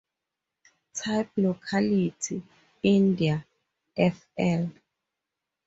[0.95, 2.41] Type locality:
[2.81, 3.45] India,
[3.95, 4.63] fl.